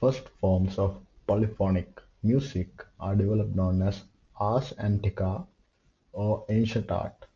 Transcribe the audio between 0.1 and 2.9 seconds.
forms of polyphonic music